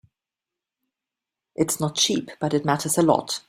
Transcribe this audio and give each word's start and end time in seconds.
It's 1.55 1.79
not 1.79 1.95
cheap, 1.95 2.31
but 2.39 2.55
it 2.55 2.65
matters 2.65 2.97
a 2.97 3.03
lot. 3.03 3.39